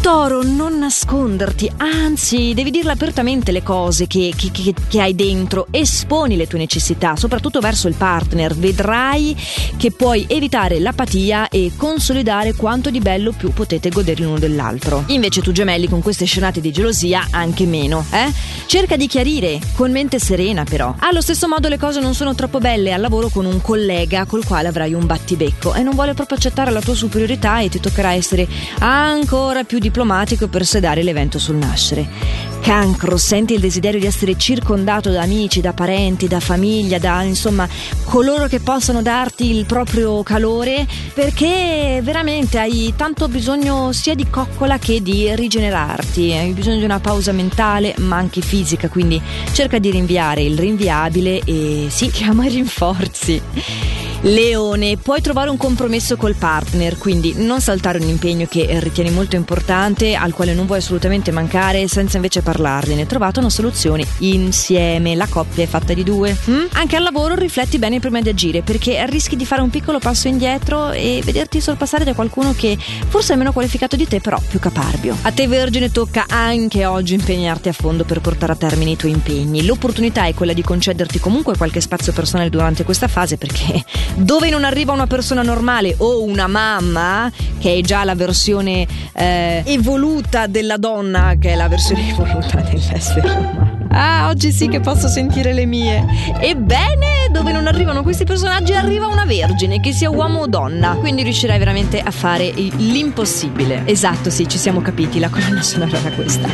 Toro, 0.02 0.42
non 0.42 0.80
nasconderti, 0.80 1.72
anzi, 1.78 2.54
devi 2.56 2.72
dirle 2.92 2.94
apertamente 2.94 3.52
le 3.52 3.64
cose 3.64 4.08
che, 4.08 4.34
che- 4.36 4.52
che- 4.52 4.74
che 4.88 5.02
hai 5.02 5.16
dentro, 5.16 5.68
esponi 5.72 6.36
le 6.36 6.48
tue 6.48 6.60
necessità, 6.60 7.16
soprattutto 7.16 7.60
verso 7.60 7.88
il 7.88 7.96
partner. 7.96 8.54
Vedrai 8.56 9.36
che 9.78 9.92
puoi 9.92 10.26
evitare 10.28 10.80
l'apatia 10.80 11.48
e 11.50 11.72
consolidare 11.76 12.54
quanto 12.54 12.90
di 12.90 13.00
bello 13.00 13.32
più 13.32 13.52
potete 13.54 13.90
godere 13.90 14.24
l'uno 14.24 14.40
dell'altro. 14.40 15.04
Invece 15.08 15.42
tu 15.42 15.52
gemelli 15.52 15.88
con 15.88 16.02
queste 16.02 16.26
scenate 16.26 16.62
di 16.62 16.72
gelosia 16.72 17.28
anche 17.32 17.66
meno, 17.66 18.06
eh? 18.12 18.32
Cerca 18.66 18.96
di 18.98 19.08
chiarire, 19.08 19.60
con 19.76 19.92
mente 19.92 20.20
serena 20.20 20.64
però. 20.64 20.94
Allo 21.00 21.22
stesso 21.22 21.48
modo 21.48 21.68
le 21.68 21.78
cose 21.78 22.00
non 22.00 22.14
sono 22.14 22.36
troppo 22.36 22.60
belle 22.60 22.94
al 22.94 23.02
lavoro 23.02 23.30
con 23.30 23.46
un 23.46 23.62
collega 23.62 24.26
col 24.26 24.46
quale 24.46 24.68
avrai 24.68 24.94
un 24.94 25.06
battibecco 25.06 25.74
e 25.74 25.82
non 25.84 25.96
vuole 25.96 26.14
proprio 26.14 26.38
accettare 26.38 26.72
la 26.72 26.82
tua 26.82 26.96
superiorità 26.96 27.60
e 27.62 27.70
ti 27.70 27.80
toccherà 27.80 28.14
essere 28.14 28.48
ancora 28.80 29.64
più 29.64 29.80
diplomatico 29.80 30.48
per 30.48 30.66
sedare 30.66 31.04
l'evento 31.04 31.40
sul 31.40 31.56
nascere. 31.56 32.51
Cancro, 32.62 33.18
senti 33.18 33.54
il 33.54 33.60
desiderio 33.60 34.00
di 34.00 34.06
essere 34.06 34.38
circondato 34.38 35.10
da 35.10 35.22
amici, 35.22 35.62
da 35.62 35.74
parenti, 35.74 36.28
da 36.28 36.40
famiglia, 36.40 37.00
da 37.00 37.24
insomma 37.24 37.68
coloro 38.06 38.48
che 38.48 38.60
possano 38.60 39.02
darti 39.02 39.56
il 39.56 39.66
proprio 39.66 40.22
calore 40.24 40.88
perché 41.14 42.00
veramente 42.04 42.60
hai 42.60 42.94
tanto 42.96 43.28
bisogno 43.28 43.92
sia 43.92 44.16
di 44.16 44.30
coccola 44.30 44.78
che 44.78 45.02
di 45.02 45.36
rigenerarti, 45.36 46.32
hai 46.34 46.52
bisogno 46.54 46.78
di 46.78 46.86
una 46.86 47.00
pausa 47.00 47.32
mentale 47.32 47.96
ma 47.98 48.18
anche 48.18 48.42
fisica, 48.42 48.90
quindi 48.90 49.22
cerca 49.52 49.80
di 49.80 49.90
rinviare 49.90 50.44
il 50.44 50.58
rinviabile 50.58 51.42
e 51.44 51.88
sì, 51.90 52.10
chiama 52.14 52.46
rinforzi. 52.46 54.11
Leone, 54.24 54.98
puoi 54.98 55.20
trovare 55.20 55.50
un 55.50 55.58
compromesso 55.58 56.16
col 56.16 56.36
partner, 56.36 56.96
quindi 57.00 57.34
non 57.38 57.60
saltare 57.60 57.98
un 57.98 58.08
impegno 58.08 58.46
che 58.48 58.68
ritieni 58.80 59.10
molto 59.10 59.36
importante, 59.36 60.14
al 60.14 60.32
quale 60.32 60.54
non 60.54 60.68
vuoi 60.68 60.78
assolutamente 60.78 61.32
mancare, 61.32 61.88
senza 61.88 62.18
invece 62.18 62.44
parlargliene. 62.44 63.08
Trovate 63.08 63.40
una 63.40 63.50
soluzione 63.50 64.06
insieme, 64.20 65.16
la 65.16 65.26
coppia 65.28 65.64
è 65.64 65.68
fatta 65.68 65.96
di 65.96 66.04
due. 66.04 66.38
mm? 66.50 66.66
Anche 66.74 66.96
al 66.98 67.02
lavoro 67.02 67.34
rifletti 67.34 67.80
bene 67.80 68.00
prima 68.00 68.22
di 68.22 68.30
agire, 68.30 68.62
perché 68.62 69.04
rischi 69.08 69.36
di 69.36 69.44
fare 69.44 69.64
un 69.64 69.72
piccolo 69.72 69.98
passo 69.98 70.28
indietro 70.28 70.92
e 70.92 71.22
vederti 71.26 71.60
sorpassare 71.60 72.04
da 72.04 72.14
qualcuno 72.14 72.54
che 72.56 72.78
forse 72.78 73.34
è 73.34 73.36
meno 73.38 73.52
qualificato 73.52 73.96
di 73.96 74.08
te, 74.08 74.20
però 74.22 74.40
più 74.48 74.60
caparbio. 74.60 75.18
A 75.24 75.32
te 75.32 75.48
Vergine 75.48 75.92
tocca 75.92 76.26
anche 76.30 76.86
oggi 76.86 77.16
impegnarti 77.16 77.70
a 77.70 77.74
fondo 77.74 78.04
per 78.04 78.22
portare 78.22 78.52
a 78.52 78.56
termine 78.56 78.92
i 78.92 78.96
tuoi 78.98 79.14
impegni. 79.14 79.66
L'opportunità 79.66 80.26
è 80.26 80.36
quella 80.36 80.54
di 80.54 80.62
concederti 80.62 81.20
comunque 81.20 81.58
qualche 81.58 81.82
spazio 81.82 82.14
personale 82.14 82.52
durante 82.52 82.84
questa 82.84 83.08
fase, 83.08 83.38
perché 83.38 83.84
dove 84.16 84.50
non 84.50 84.64
arriva 84.64 84.94
una 84.94 85.08
persona 85.08 85.42
normale 85.42 85.96
o 85.98 86.24
una 86.24 86.48
mamma, 86.48 87.32
che 87.60 87.76
è 87.76 87.82
già 87.82 88.04
la 88.04 88.16
versione 88.16 88.88
eh, 89.14 89.64
evoluta 89.66 90.48
della 90.48 90.78
donna, 90.78 91.36
che 91.40 91.52
è 91.52 91.56
la 91.56 91.68
versione 91.68 92.10
evoluta 92.12 92.62
dell'essere 92.62 93.30
umano. 93.30 93.72
Ah, 93.94 94.30
oggi 94.30 94.52
sì 94.54 94.70
che 94.70 94.80
posso 94.80 95.10
sentire 95.10 95.52
le 95.52 95.66
mie. 95.66 96.06
Ebbene, 96.40 97.11
dove 97.32 97.52
non 97.52 97.68
arrivano 97.68 98.04
questi 98.04 98.24
personaggi, 98.24 98.74
arriva 98.74 99.08
una 99.08 99.26
vergine, 99.26 99.80
che 99.80 99.92
sia 99.92 100.10
uomo 100.10 100.42
o 100.42 100.48
donna. 100.48 100.96
Quindi 101.00 101.24
riuscirai 101.24 101.58
veramente 101.58 102.00
a 102.00 102.12
fare 102.12 102.52
l'impossibile. 102.52 103.84
Esatto, 103.86 104.30
sì, 104.30 104.48
ci 104.48 104.58
siamo 104.58 104.82
capiti, 104.82 105.20
la 105.20 105.30
colonna 105.30 105.62
sonora 105.62 105.98
era 105.98 106.12
questa. 106.12 106.48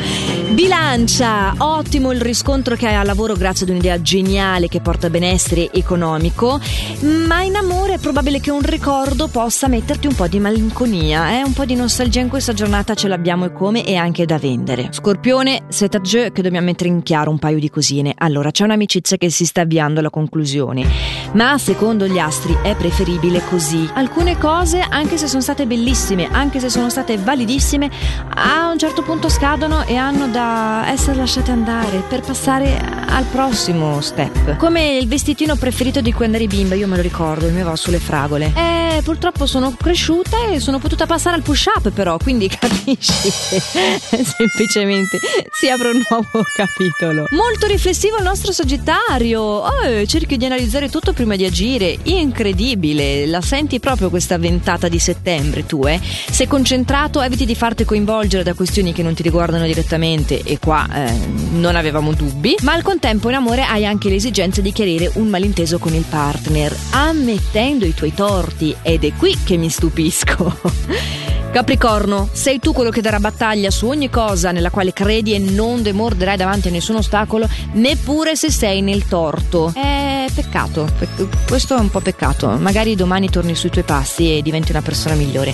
Bilancia, 0.50 1.54
ottimo 1.58 2.12
il 2.12 2.22
riscontro 2.22 2.76
che 2.76 2.88
hai 2.88 2.96
al 2.96 3.06
lavoro 3.06 3.36
grazie 3.36 3.66
ad 3.66 3.72
un'idea 3.72 4.02
geniale 4.02 4.68
che 4.68 4.80
porta 4.80 5.10
benessere 5.10 5.72
economico, 5.72 6.60
ma 7.28 7.42
in 7.42 7.56
amore 7.56 7.96
è 7.96 7.98
probabile 8.00 8.40
che 8.40 8.52
un 8.52 8.62
ricordo 8.62 9.28
possa 9.28 9.68
metterti 9.68 10.08
un 10.08 10.16
po' 10.16 10.28
di 10.28 10.40
malinconia, 10.40 11.38
eh? 11.38 11.44
un 11.44 11.54
po' 11.54 11.66
di 11.66 11.76
nostalgia 11.76 12.22
in 12.22 12.30
questa 12.30 12.54
giornata 12.54 12.94
ce 12.94 13.08
l'abbiamo 13.08 13.46
e 13.46 13.54
come 13.54 13.86
e 13.86 13.96
anche 13.96 14.26
da 14.26 14.38
vendere. 14.38 14.90
Scorpione, 14.92 15.64
c'est 15.70 15.94
à 15.96 16.00
che 16.00 16.42
dobbiamo 16.42 16.66
mettere 16.66 16.90
in 16.90 17.04
chiaro 17.04 17.32
un 17.32 17.40
paio 17.40 17.60
di 17.60 17.70
cosine. 17.70 18.14
Allora, 18.18 18.52
c'è 18.52 18.64
un'amicizia 18.64 19.18
che 19.18 19.30
si 19.30 19.46
sta 19.46 19.62
avviando 19.62 20.00
alla 20.00 20.10
conclusione, 20.10 20.67
ma 21.34 21.58
secondo 21.58 22.08
gli 22.08 22.20
astri 22.20 22.58
è 22.62 22.76
preferibile 22.76 23.42
così. 23.48 23.90
Alcune 23.94 24.38
cose, 24.38 24.86
anche 24.88 25.18
se 25.18 25.28
sono 25.28 25.42
state 25.42 25.66
bellissime, 25.66 26.28
anche 26.30 26.60
se 26.60 26.70
sono 26.70 26.90
state 26.90 27.18
validissime, 27.18 27.90
a 28.36 28.70
un 28.70 28.78
certo 28.78 29.02
punto 29.02 29.30
scadono 29.30 29.86
e 29.86 29.96
hanno 29.96 30.28
da 30.28 30.86
essere 30.88 31.18
lasciate 31.18 31.52
andare 31.52 32.04
per 32.08 32.22
passare 32.22 32.80
al 33.08 33.24
prossimo 33.26 34.02
step. 34.02 34.58
Come 34.58 34.98
il 34.98 35.08
vestitino 35.08 35.56
preferito 35.56 36.02
di 36.02 36.12
quando 36.12 36.36
eri 36.36 36.48
bimba, 36.48 36.76
io 36.76 36.88
me 36.88 36.98
lo 36.98 37.02
ricordo, 37.02 37.48
il 37.48 37.54
mio 37.54 37.66
va 37.66 37.76
sulle 37.76 38.00
fragole. 38.00 38.52
Eh, 38.56 39.02
purtroppo 39.04 39.46
sono 39.46 39.74
cresciuta 39.76 40.48
e 40.48 40.60
sono 40.60 40.80
potuta 40.80 41.06
passare 41.06 41.36
al 41.36 41.42
push 41.42 41.66
up 41.74 41.90
però, 41.92 42.18
quindi 42.18 42.48
capisci? 42.54 43.30
Semplicemente 43.30 45.18
si 45.52 45.70
apre 45.70 45.90
un 45.90 46.04
nuovo 46.10 46.44
capitolo. 46.56 47.26
Molto 47.30 47.68
riflessivo 47.68 48.18
il 48.18 48.24
nostro 48.24 48.52
Sagittario. 48.52 49.42
Oh, 49.42 50.06
cerchi 50.06 50.38
di 50.38 50.46
analizzare 50.46 50.57
tutto 50.90 51.14
prima 51.14 51.36
di 51.36 51.46
agire. 51.46 51.98
Incredibile, 52.04 53.26
la 53.26 53.42
senti 53.42 53.80
proprio 53.80 54.10
questa 54.10 54.38
ventata 54.38 54.88
di 54.88 55.00
settembre 55.00 55.66
tu, 55.66 55.86
eh? 55.86 56.00
Sei 56.02 56.48
concentrato, 56.48 57.22
eviti 57.22 57.46
di 57.46 57.56
farti 57.56 57.86
coinvolgere 57.86 58.44
da 58.44 58.54
questioni 58.54 58.94
che 58.94 59.04
non 59.04 59.14
ti 59.14 59.24
riguardano 59.24 59.66
direttamente 59.66 60.42
e 60.42 60.60
qua 60.60 60.88
eh, 60.92 61.14
non 61.52 61.76
avevamo 61.76 62.14
dubbi, 62.14 62.56
ma 62.62 62.74
al 62.74 62.82
contempo 62.82 63.30
in 63.30 63.36
amore 63.36 63.64
hai 63.64 63.86
anche 63.86 64.10
l'esigenza 64.10 64.62
di 64.62 64.72
chiarire 64.72 65.12
un 65.16 65.28
malinteso 65.28 65.78
con 65.78 65.94
il 65.94 66.06
partner, 66.08 66.76
ammettendo 66.92 67.86
i 67.86 67.94
tuoi 67.94 68.14
torti 68.14 68.76
ed 68.82 69.04
è 69.04 69.14
qui 69.14 69.38
che 69.44 69.58
mi 69.58 69.70
stupisco. 69.70 70.60
Capricorno, 71.52 72.30
sei 72.34 72.60
tu 72.60 72.72
quello 72.72 72.92
che 72.92 73.02
darà 73.02 73.20
battaglia 73.20 73.72
su 73.72 73.88
ogni 73.88 74.12
cosa 74.12 74.52
nella 74.52 74.70
quale 74.70 74.94
credi 74.94 75.34
e 75.34 75.40
non 75.40 75.82
demorderai 75.82 76.38
davanti 76.38 76.68
a 76.68 76.72
nessun 76.72 76.98
ostacolo, 76.98 77.50
neppure 77.74 78.36
se 78.36 78.52
sei 78.52 78.82
nel 78.82 79.08
torto. 79.08 79.72
È 79.74 80.26
peccato, 80.32 80.47
pe- 80.98 81.28
questo 81.48 81.76
è 81.76 81.80
un 81.80 81.90
po' 81.90 82.00
peccato. 82.00 82.50
Magari 82.50 82.96
domani 82.96 83.30
torni 83.30 83.56
sui 83.56 83.70
tuoi 83.70 83.84
passi 83.84 84.38
e 84.38 84.42
diventi 84.42 84.72
una 84.72 84.82
persona 84.82 85.16
migliore. 85.16 85.54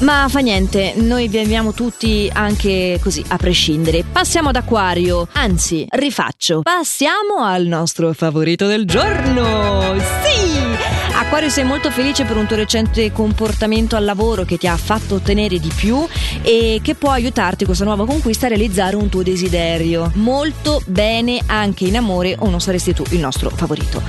Ma 0.00 0.26
fa 0.28 0.40
niente, 0.40 0.94
noi 0.96 1.28
viviamo 1.28 1.72
tutti 1.72 2.30
anche 2.32 2.98
così, 3.02 3.24
a 3.28 3.36
prescindere. 3.36 4.04
Passiamo 4.04 4.50
ad 4.50 4.56
Aquario, 4.56 5.28
anzi, 5.32 5.86
rifaccio. 5.90 6.62
Passiamo 6.62 7.42
al 7.42 7.64
nostro 7.64 8.12
favorito 8.12 8.66
del 8.66 8.84
giorno. 8.86 9.94
Sì! 10.22 11.03
Aquario 11.16 11.48
sei 11.48 11.62
molto 11.62 11.92
felice 11.92 12.24
per 12.24 12.36
un 12.36 12.46
tuo 12.46 12.56
recente 12.56 13.12
comportamento 13.12 13.94
al 13.94 14.04
lavoro 14.04 14.44
che 14.44 14.58
ti 14.58 14.66
ha 14.66 14.76
fatto 14.76 15.14
ottenere 15.14 15.60
di 15.60 15.70
più 15.72 16.04
e 16.42 16.80
che 16.82 16.96
può 16.96 17.10
aiutarti 17.10 17.64
questa 17.64 17.84
nuova 17.84 18.04
conquista 18.04 18.46
a 18.46 18.48
realizzare 18.48 18.96
un 18.96 19.08
tuo 19.08 19.22
desiderio. 19.22 20.10
Molto 20.14 20.82
bene 20.86 21.40
anche 21.46 21.84
in 21.84 21.96
amore 21.96 22.34
o 22.38 22.50
non 22.50 22.60
saresti 22.60 22.92
tu 22.94 23.04
il 23.10 23.20
nostro 23.20 23.48
favorito. 23.50 24.02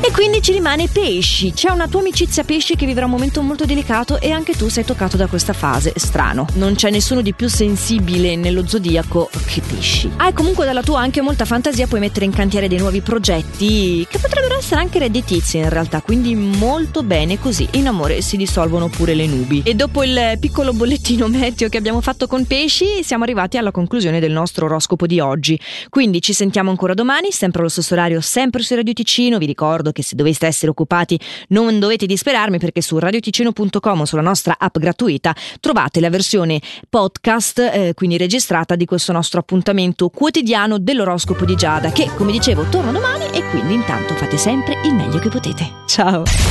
E 0.00 0.10
quindi 0.12 0.40
ci 0.40 0.52
rimane 0.52 0.88
pesci. 0.88 1.52
C'è 1.52 1.70
una 1.70 1.88
tua 1.88 2.00
amicizia 2.00 2.44
pesci 2.44 2.76
che 2.76 2.86
vivrà 2.86 3.04
un 3.04 3.10
momento 3.10 3.42
molto 3.42 3.64
delicato 3.64 4.20
e 4.20 4.30
anche 4.30 4.54
tu 4.54 4.68
sei 4.68 4.84
toccato 4.84 5.16
da 5.16 5.26
questa 5.26 5.52
fase. 5.52 5.92
Strano. 5.96 6.46
Non 6.54 6.74
c'è 6.74 6.90
nessuno 6.90 7.22
di 7.22 7.34
più 7.34 7.48
sensibile 7.48 8.36
nello 8.36 8.66
zodiaco 8.66 9.30
che 9.46 9.60
pesci. 9.60 10.10
Hai 10.16 10.32
comunque 10.32 10.64
dalla 10.64 10.82
tua 10.82 11.00
anche 11.00 11.20
molta 11.20 11.44
fantasia, 11.44 11.86
puoi 11.86 12.00
mettere 12.00 12.24
in 12.24 12.32
cantiere 12.32 12.68
dei 12.68 12.78
nuovi 12.78 13.00
progetti 13.00 14.06
che 14.08 14.18
potrebbero 14.18 14.58
essere 14.58 14.80
anche 14.80 14.98
redditizi 14.98 15.58
in 15.58 15.68
realtà, 15.68 16.00
quindi 16.00 16.50
molto 16.58 17.02
bene 17.02 17.38
così. 17.38 17.68
In 17.72 17.88
amore 17.88 18.20
si 18.20 18.36
dissolvono 18.36 18.88
pure 18.88 19.14
le 19.14 19.26
nubi. 19.26 19.62
E 19.64 19.74
dopo 19.74 20.02
il 20.02 20.36
piccolo 20.40 20.72
bollettino 20.72 21.28
meteo 21.28 21.68
che 21.68 21.78
abbiamo 21.78 22.00
fatto 22.00 22.26
con 22.26 22.46
pesci, 22.46 23.02
siamo 23.02 23.24
arrivati 23.24 23.56
alla 23.56 23.70
conclusione 23.70 24.20
del 24.20 24.32
nostro 24.32 24.66
oroscopo 24.66 25.06
di 25.06 25.20
oggi. 25.20 25.58
Quindi 25.88 26.20
ci 26.20 26.32
sentiamo 26.32 26.70
ancora 26.70 26.94
domani, 26.94 27.30
sempre 27.32 27.60
allo 27.60 27.68
stesso 27.68 27.94
orario, 27.94 28.20
sempre 28.20 28.62
su 28.62 28.74
Radio 28.74 28.92
Ticino. 28.92 29.38
Vi 29.38 29.46
ricordo 29.46 29.92
che 29.92 30.02
se 30.02 30.14
doveste 30.14 30.46
essere 30.46 30.70
occupati 30.70 31.18
non 31.48 31.78
dovete 31.78 32.06
disperarmi 32.06 32.58
perché 32.58 32.80
su 32.80 32.98
radioticino.com, 32.98 34.02
sulla 34.04 34.22
nostra 34.22 34.56
app 34.58 34.78
gratuita, 34.78 35.34
trovate 35.60 36.00
la 36.00 36.10
versione 36.10 36.60
podcast, 36.88 37.58
eh, 37.58 37.92
quindi 37.94 38.16
registrata, 38.16 38.76
di 38.76 38.84
questo 38.84 39.12
nostro 39.12 39.40
appuntamento 39.40 40.08
quotidiano 40.08 40.78
dell'oroscopo 40.78 41.44
di 41.44 41.54
Giada, 41.56 41.92
che 41.92 42.10
come 42.16 42.32
dicevo 42.32 42.64
torna 42.68 42.92
domani 42.92 43.26
e 43.32 43.42
quindi 43.50 43.74
intanto 43.74 44.14
fate 44.14 44.36
sempre 44.36 44.78
il 44.84 44.94
meglio 44.94 45.18
che 45.18 45.28
potete. 45.28 45.70
Ciao! 45.86 46.41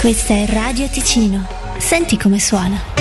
Questa 0.00 0.34
è 0.34 0.46
Radio 0.46 0.88
Ticino. 0.88 1.46
Senti 1.78 2.16
come 2.16 2.38
suona. 2.38 2.99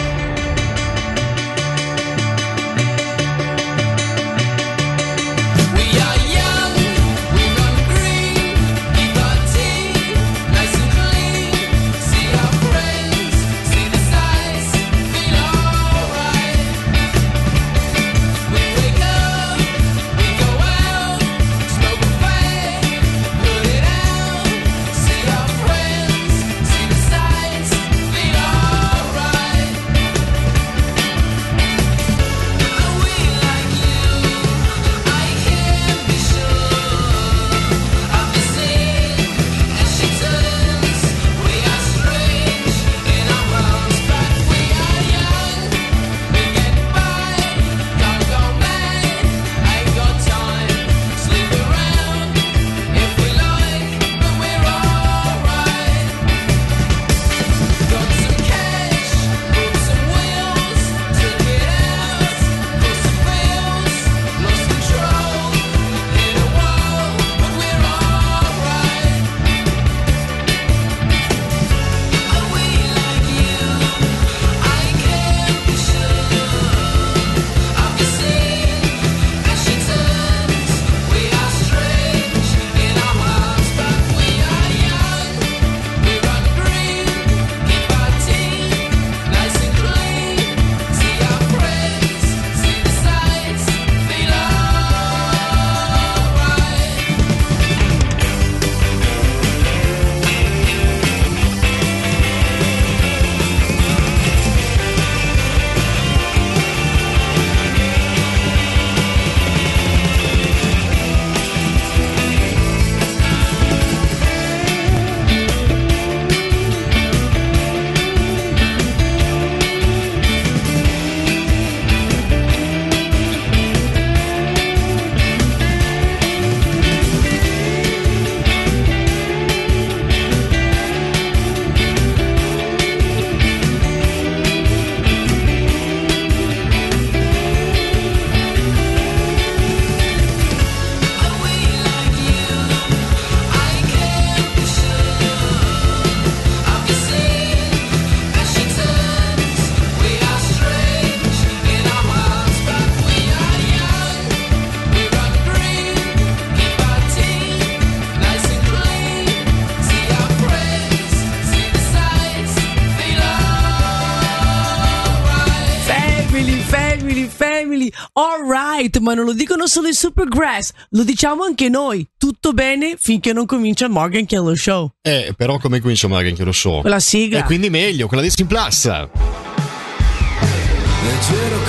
Alright, 169.00 169.02
ma 169.02 169.14
non 169.14 169.26
lo 169.26 169.34
dicono 169.34 169.66
solo 169.68 169.88
i 169.88 169.94
Supergrass, 169.94 170.72
lo 170.90 171.04
diciamo 171.04 171.44
anche 171.44 171.70
noi. 171.70 172.08
Tutto 172.18 172.52
bene 172.54 172.96
finché 173.00 173.34
non 173.34 173.46
comincia 173.46 173.86
il 173.86 173.92
Morgan 173.92 174.26
Kello 174.26 174.56
Show. 174.56 174.92
Eh, 175.02 175.34
però 175.36 175.58
come 175.58 175.80
comincia 175.80 176.08
magari 176.08 176.30
anche 176.30 176.44
lo 176.44 176.52
show? 176.52 176.82
Con 176.82 176.90
la 176.90 177.00
sigla. 177.00 177.40
E 177.40 177.44
quindi 177.44 177.70
meglio, 177.70 178.08
quella 178.08 178.24
di 178.24 178.30
Simplus. 178.30 178.86
Leggero 178.86 179.08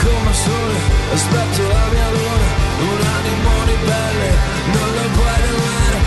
come 0.03 0.35
sole, 0.35 0.75
aspetto 1.13 1.63
la 1.69 1.87
mia 1.93 2.11
luna, 2.11 2.49
una 2.81 3.21
di 3.23 3.31
buoni 3.43 3.77
belle, 3.87 4.31
non 4.73 4.91
lo 4.93 5.03
puoi 5.15 5.41
domare, 5.47 5.99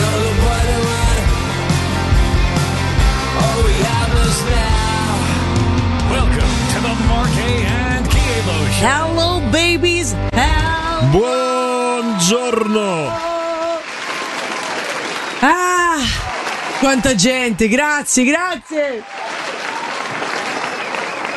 non 0.00 0.16
lo 0.22 0.30
puoi 0.40 0.64
domare. 0.72 1.20
All 3.38 3.60
we 3.64 3.74
have 3.84 4.12
is 4.26 4.40
now. 4.48 5.12
Welcome 6.10 6.52
to 6.72 6.78
the 6.80 6.94
Mark 7.06 7.91
Hello 8.44 9.40
babies, 9.50 10.16
hello. 10.32 11.06
Buongiorno. 11.10 12.80
Ah, 15.38 15.98
quanta 16.80 17.14
gente, 17.14 17.68
grazie, 17.68 18.24
grazie. 18.24 19.04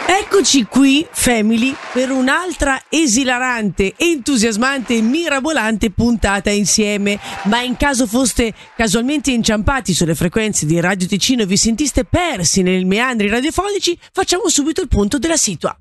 Eccoci 0.07 0.65
qui, 0.65 1.05
family, 1.11 1.75
per 1.93 2.09
un'altra 2.09 2.81
esilarante, 2.89 3.93
entusiasmante 3.97 4.95
e 4.95 5.01
mirabolante 5.01 5.91
puntata 5.91 6.49
insieme. 6.49 7.19
Ma 7.43 7.61
in 7.61 7.77
caso 7.77 8.07
foste 8.07 8.51
casualmente 8.75 9.29
inciampati 9.29 9.93
sulle 9.93 10.15
frequenze 10.15 10.65
di 10.65 10.79
Radio 10.79 11.05
Ticino 11.05 11.43
e 11.43 11.45
vi 11.45 11.57
sentiste 11.57 12.03
persi 12.03 12.63
nei 12.63 12.83
meandri 12.83 13.27
radiofonici, 13.27 13.95
facciamo 14.11 14.49
subito 14.49 14.81
il 14.81 14.87
punto 14.87 15.19
della 15.19 15.37
situa. 15.37 15.77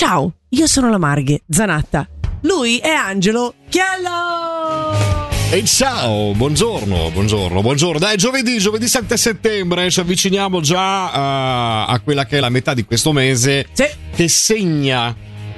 Ciao, 0.00 0.32
io 0.48 0.66
sono 0.66 0.88
la 0.88 0.96
Marghe, 0.96 1.42
Zanatta. 1.46 2.08
Lui 2.44 2.78
è 2.78 2.88
Angelo 2.88 3.52
Chiello! 3.68 5.28
E 5.50 5.62
ciao, 5.66 6.32
buongiorno, 6.32 7.10
buongiorno, 7.10 7.60
buongiorno. 7.60 7.98
Dai, 7.98 8.16
giovedì, 8.16 8.56
giovedì 8.56 8.88
7 8.88 9.18
settembre, 9.18 9.90
ci 9.90 10.00
avviciniamo 10.00 10.62
già 10.62 11.04
uh, 11.04 11.90
a 11.90 12.00
quella 12.02 12.24
che 12.24 12.38
è 12.38 12.40
la 12.40 12.48
metà 12.48 12.72
di 12.72 12.86
questo 12.86 13.12
mese 13.12 13.66
che 13.74 14.28
segna 14.28 15.14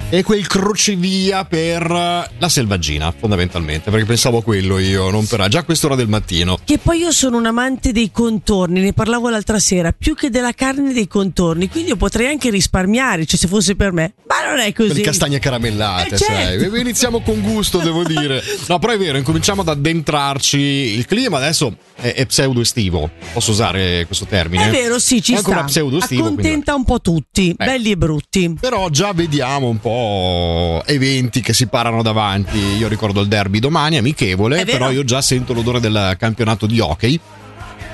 è 0.09 0.21
quel 0.21 0.45
crocevia 0.45 1.43
per 1.43 1.89
uh, 1.89 2.23
la 2.37 2.47
selvaggina, 2.47 3.11
fondamentalmente, 3.17 3.89
perché 3.89 4.05
pensavo 4.05 4.37
a 4.37 4.43
quello 4.43 4.77
io, 4.77 5.09
non 5.09 5.25
per 5.25 5.47
già 5.47 5.59
a 5.59 5.63
quest'ora 5.63 5.95
del 5.95 6.07
mattino. 6.07 6.59
Che 6.63 6.77
poi 6.77 6.99
io 6.99 7.11
sono 7.11 7.37
un 7.37 7.47
amante 7.47 7.91
dei 7.91 8.11
contorni, 8.11 8.81
ne 8.81 8.93
parlavo 8.93 9.29
l'altra 9.29 9.57
sera, 9.57 9.91
più 9.91 10.13
che 10.13 10.29
della 10.29 10.53
carne 10.53 10.93
dei 10.93 11.07
contorni, 11.07 11.67
quindi 11.67 11.89
io 11.89 11.95
potrei 11.95 12.27
anche 12.27 12.51
risparmiare, 12.51 13.25
cioè 13.25 13.39
se 13.39 13.47
fosse 13.47 13.75
per 13.75 13.91
me. 13.91 14.13
Ma 14.41 14.49
non 14.49 14.59
è 14.59 14.73
così. 14.73 14.87
Per 14.89 14.97
le 14.97 15.03
castagne 15.03 15.39
caramellate, 15.39 16.15
Eh, 16.15 16.17
sai. 16.17 16.59
certo. 16.59 16.75
Iniziamo 16.75 17.21
con 17.21 17.41
gusto, 17.41 17.77
devo 17.79 18.03
dire. 18.07 18.41
No, 18.67 18.79
però 18.79 18.93
è 18.93 18.97
vero, 18.97 19.17
incominciamo 19.17 19.61
ad 19.61 19.67
addentrarci. 19.69 20.57
Il 20.59 21.05
clima 21.05 21.37
adesso 21.37 21.75
è, 21.95 22.13
è 22.13 22.25
pseudo 22.25 22.61
estivo. 22.61 23.09
Posso 23.33 23.51
usare 23.51 24.05
questo 24.05 24.25
termine? 24.25 24.67
È 24.67 24.71
vero, 24.71 24.97
sì, 24.99 25.21
ci 25.21 25.33
è 25.33 25.37
ancora 25.37 25.57
sta. 25.57 25.65
pseudo 25.67 25.97
estivo. 25.97 26.23
quindi- 26.23 26.41
Accontenta 26.41 26.73
un 26.75 26.83
po' 26.85 26.99
tutti, 27.01 27.53
belli 27.55 27.91
e 27.91 27.97
brutti. 27.97 28.55
Però 28.59 28.89
già 28.89 29.11
vediamo 29.13 29.67
un 29.67 29.79
po' 29.79 30.81
eventi 30.85 31.41
che 31.41 31.53
si 31.53 31.67
parano 31.67 32.01
davanti. 32.01 32.57
Io 32.77 32.87
ricordo 32.87 33.21
il 33.21 33.27
derby 33.27 33.59
domani, 33.59 33.97
amichevole, 33.97 34.65
però 34.65 34.89
io 34.91 35.03
già 35.03 35.21
sento 35.21 35.53
l'odore 35.53 35.79
del 35.79 36.15
campionato 36.17 36.65
di 36.65 36.79
hockey. 36.79 37.19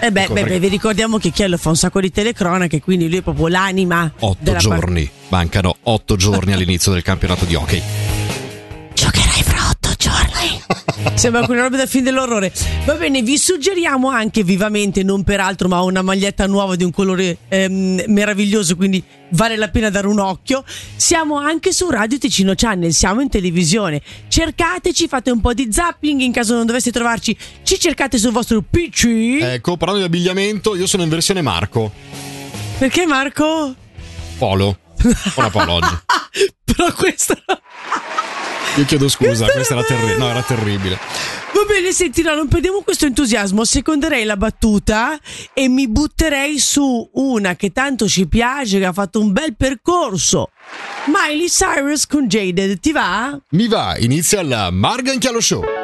E 0.01 0.11
beh, 0.11 0.23
Ecco, 0.23 0.33
beh, 0.33 0.43
beh, 0.43 0.59
vi 0.59 0.67
ricordiamo 0.67 1.17
che 1.17 1.29
Chiello 1.31 1.57
fa 1.57 1.69
un 1.69 1.75
sacco 1.75 1.99
di 1.99 2.11
telecronache, 2.11 2.81
quindi 2.81 3.09
lui 3.09 3.17
è 3.17 3.21
proprio 3.21 3.47
l'anima 3.47 4.11
Otto 4.19 4.55
giorni. 4.55 5.09
Mancano 5.29 5.75
otto 5.83 6.15
giorni 6.15 6.53
all'inizio 6.53 6.91
del 6.91 7.03
campionato 7.03 7.45
di 7.45 7.55
hockey. 7.55 8.18
Sembra 11.13 11.45
quella 11.45 11.63
roba 11.63 11.77
da 11.77 11.85
film 11.85 12.03
dell'orrore. 12.03 12.51
Va 12.85 12.93
bene, 12.93 13.21
vi 13.21 13.37
suggeriamo 13.37 14.09
anche 14.09 14.43
vivamente, 14.43 15.03
non 15.03 15.23
peraltro, 15.23 15.67
ma 15.67 15.81
una 15.81 16.01
maglietta 16.01 16.45
nuova 16.45 16.75
di 16.75 16.83
un 16.83 16.91
colore 16.91 17.37
ehm, 17.47 18.03
meraviglioso, 18.07 18.75
quindi 18.75 19.03
vale 19.29 19.55
la 19.57 19.69
pena 19.69 19.89
dare 19.89 20.07
un 20.07 20.19
occhio. 20.19 20.63
Siamo 20.95 21.37
anche 21.37 21.71
su 21.71 21.89
Radio 21.89 22.17
Ticino 22.17 22.53
Channel, 22.55 22.93
siamo 22.93 23.21
in 23.21 23.29
televisione. 23.29 24.01
Cercateci, 24.27 25.07
fate 25.07 25.31
un 25.31 25.41
po' 25.41 25.53
di 25.53 25.69
zapping 25.71 26.21
in 26.21 26.31
caso 26.31 26.55
non 26.55 26.65
doveste 26.65 26.91
trovarci. 26.91 27.35
Ci 27.63 27.79
cercate 27.79 28.17
sul 28.17 28.31
vostro 28.31 28.61
PC. 28.61 29.39
Ecco, 29.41 29.77
parlando 29.77 30.05
di 30.05 30.07
abbigliamento, 30.07 30.75
io 30.75 30.87
sono 30.87 31.03
in 31.03 31.09
versione 31.09 31.41
Marco. 31.41 31.91
Perché 32.77 33.05
Marco? 33.05 33.75
Polo. 34.37 34.79
Una 35.35 35.49
polo 35.49 35.73
oggi. 35.73 35.97
Però 36.63 36.93
questo. 36.93 37.35
Io 38.75 38.85
chiedo 38.85 39.09
scusa, 39.09 39.45
questa 39.47 39.73
era, 39.73 39.83
terri- 39.83 40.17
no, 40.17 40.29
era 40.29 40.41
terribile. 40.41 40.97
Va 41.51 41.65
bene, 41.67 41.91
senti, 41.91 42.21
no, 42.21 42.35
non 42.35 42.47
perdiamo 42.47 42.81
questo 42.81 43.05
entusiasmo. 43.05 43.65
Seconderei 43.65 44.23
la 44.23 44.37
battuta 44.37 45.19
e 45.53 45.67
mi 45.67 45.87
butterei 45.87 46.59
su 46.59 47.09
una 47.13 47.55
che 47.55 47.71
tanto 47.71 48.07
ci 48.07 48.27
piace, 48.27 48.79
che 48.79 48.85
ha 48.85 48.93
fatto 48.93 49.19
un 49.19 49.31
bel 49.31 49.55
percorso. 49.55 50.51
Miley 51.05 51.47
Cyrus 51.47 52.05
con 52.05 52.27
Jaded, 52.27 52.79
ti 52.79 52.91
va? 52.91 53.37
Mi 53.49 53.67
va, 53.67 53.97
inizia 53.97 54.43
la 54.43 54.69
Margan 54.71 55.17
Chialo 55.17 55.41
Show. 55.41 55.78